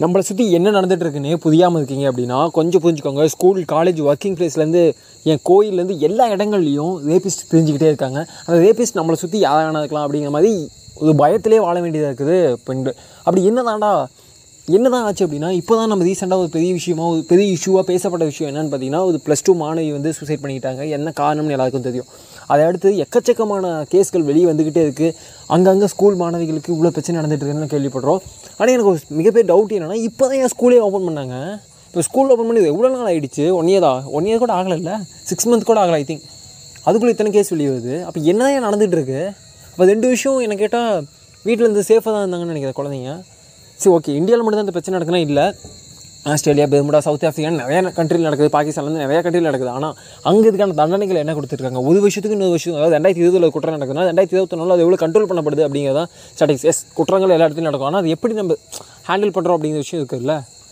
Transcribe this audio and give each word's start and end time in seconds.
நம்மளை 0.00 0.22
சுற்றி 0.26 0.44
என்ன 0.56 0.68
நடந்துட்டு 0.74 1.04
இருக்குன்னே 1.04 1.32
புரியாமல் 1.44 1.78
இருக்கீங்க 1.80 2.04
அப்படின்னா 2.10 2.38
கொஞ்சம் 2.58 2.82
புரிஞ்சுக்கோங்க. 2.84 3.24
ஸ்கூல் 3.34 3.60
காலேஜ் 3.72 4.00
ஒர்க்கிங் 4.08 4.36
ப்ளேஸ்லேருந்து 4.38 4.82
என் 5.30 5.42
கோயிலேருந்து 5.48 5.96
எல்லா 6.08 6.24
இடங்கள்லையும் 6.34 6.94
ரேபிஸ்ட் 7.10 7.44
தெரிஞ்சுக்கிட்டே 7.50 7.90
இருக்காங்க. 7.92 8.20
அந்த 8.46 8.58
ரேபிஸ்ட் 8.66 8.98
நம்மளை 9.00 9.18
சுற்றி 9.22 9.40
யாரான 9.46 9.82
இருக்கலாம் 9.82 10.06
அப்படிங்கிற 10.06 10.32
மாதிரி 10.36 10.52
ஒரு 11.02 11.12
பயத்திலே 11.22 11.60
வாழ 11.66 11.76
வேண்டியதாக 11.84 12.10
இருக்குது. 12.12 12.38
பெண்கள் 12.68 12.96
அப்படி 13.26 13.42
என்னதான்டா 13.50 13.92
என்னதான் 14.68 15.04
ஆச்சு 15.06 15.24
அப்படின்னா 15.26 15.48
இப்போ 15.60 15.74
தான் 15.76 15.90
நம்ம 15.92 16.04
ரீசெண்டாக 16.08 16.42
ஒரு 16.42 16.50
பெரிய 16.56 16.72
விஷயமா 16.72 17.04
ஒரு 17.12 17.22
பெரிய 17.30 17.46
இஷ்யூவாக 17.56 17.84
பேசப்பட்ட 17.88 18.24
விஷயம் 18.24 18.50
என்னென்னு 18.50 18.70
பார்த்தீங்கன்னா 18.72 19.04
ஒரு 19.08 19.18
ப்ளஸ் 19.24 19.46
டூ 19.46 19.52
மாணவி 19.62 19.90
வந்து 19.96 20.10
சூசைட் 20.18 20.42
பண்ணிக்கிட்டாங்க. 20.42 20.82
என்ன 20.96 21.12
காரணம்னு 21.22 21.54
எல்லாருக்கும் 21.56 21.88
தெரியும். 21.88 22.08
அதை 22.52 22.62
அடுத்து 22.68 22.90
எக்கச்சக்கமான 23.04 23.72
கேஸ்கள் 23.92 24.28
வெளியே 24.30 24.46
வந்துக்கிட்டே 24.50 24.82
இருக்குது 24.86 25.14
அங்கங்கே 25.54 25.88
ஸ்கூல் 25.94 26.16
மாணவிகளுக்கு 26.22 26.72
இவ்வளோ 26.74 26.92
பிரச்சனை 26.96 27.16
நடந்துகிட்ருக்குன்னு 27.20 27.72
கேள்விப்படுறோம். 27.74 28.20
ஆனால் 28.58 28.74
எனக்கு 28.74 28.90
ஒரு 28.92 29.00
மிகப்பெரிய 29.20 29.46
டவுட் 29.52 29.74
என்னென்னா 29.78 29.98
இப்போ 30.08 30.24
தான் 30.30 30.40
என் 30.42 30.52
ஸ்கூலே 30.54 30.80
ஓப்பன் 30.88 31.06
பண்ணாங்க? 31.08 31.36
இப்போ 31.88 32.02
ஸ்கூல் 32.08 32.30
ஓப்பன் 32.34 32.48
பண்ணி 32.48 32.60
எவ்வளோ 32.74 32.90
நாள் 32.92 33.10
ஆகிடுச்சு 33.12 33.46
ஒன் 33.60 33.70
இயர் 33.72 33.84
தான். 33.88 34.02
ஒன் 34.18 34.28
இயர் 34.28 34.42
கூட 34.44 34.52
ஆகலை 34.60 34.96
சிக்ஸ் 35.30 35.48
மந்த் 35.50 35.68
கூட 35.70 35.80
ஆகலை 35.84 35.98
ஐ 36.02 36.06
திங்க் 36.10 36.24
அதுக்குள்ளே 36.88 37.14
இத்தனை 37.14 37.30
கேஸ் 37.34 37.52
வெளியே 37.54 37.70
வருது. 37.72 37.96
அப்போ 38.06 38.18
என்ன 38.32 38.40
தான் 38.44 38.66
நடந்துகிட்ருக்கு 38.68 39.20
அப்போ 39.72 39.84
ரெண்டு 39.92 40.06
விஷயம் 40.14 40.40
என்ன 40.46 40.54
கேட்டால் 40.62 40.92
வீட்டில் 41.46 41.66
இருந்து 41.66 41.84
சேஃபாக 41.90 42.12
தான் 42.14 42.22
இருந்தாங்கன்னு 42.24 42.54
நினைக்கிறேன் 42.54 42.78
குழந்தைங்க. 42.78 43.12
சரி 43.80 43.92
ஓகே 43.96 44.12
இந்தியாவில் 44.20 44.44
மட்டும் 44.44 44.60
தான் 44.60 44.66
இந்த 44.66 44.76
பிரச்சனை 44.76 44.94
நடக்குதுன்னா 44.96 45.24
இல்லை. 45.28 45.46
ஆஸ்திரேலியா 46.30 46.66
பெர்முடா 46.72 46.98
சவுத் 47.06 47.24
ஆஃப்ரிக்கா 47.28 47.50
நிறைய 47.62 47.78
கண்ட்ரியில் 47.96 48.26
நடக்குது. 48.28 48.50
பாகிஸ்தான்லேருந்து 48.56 49.02
நிறைய 49.04 49.20
கண்ட்ரியில் 49.24 49.48
நடக்குது. 49.50 49.72
ஆனால் 49.78 49.94
அங்கே 50.30 50.44
இதுக்கான 50.50 50.76
தண்டனைகள் 50.80 51.20
என்ன 51.22 51.34
கொடுத்துருக்காங்க? 51.38 51.80
ஒரு 51.90 51.98
வருஷத்துக்கு 52.04 52.36
இன்னொரு 52.36 52.54
வருஷம் 52.54 52.76
அதாவது 52.78 52.96
ரெண்டாயிரத்தி 52.96 53.24
இருபதில் 53.24 53.54
குற்றம் 53.56 53.76
நடக்குதுன்னா 53.76 54.06
ரெண்டாயிரத்தி 54.10 54.36
இருபத்தொன்னில் 54.38 54.76
அது 54.76 54.84
எவ்வளோ 54.86 55.00
கண்ட்ரோல் 55.04 55.28
பண்ணப்படுது 55.32 55.66
அப்படிங்கிறதான் 55.66 56.10
ஸ்டாட்டிக்ஸ் 56.36 56.66
எஸ் 56.72 56.82
குற்றங்கள் 56.98 57.34
எல்லா 57.36 57.46
இடத்துலையும் 57.48 57.70
நடக்கும். 57.70 57.90
ஆனால் 57.90 58.02
அது 58.04 58.14
எப்படி 58.16 58.34
நம்ம 58.40 58.58
ஹேண்டில் 59.10 59.34
பண்ணுறோம் 59.36 59.58
அப்படிங்கிற 59.58 59.84
விஷயம் 59.86 60.02
இருக்குல்ல? 60.02 60.34